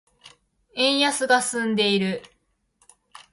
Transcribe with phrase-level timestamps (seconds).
[0.73, 2.23] 円安が進んでいる。